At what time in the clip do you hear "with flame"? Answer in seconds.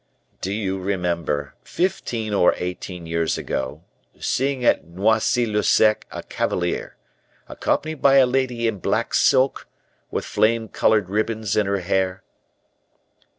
10.09-10.69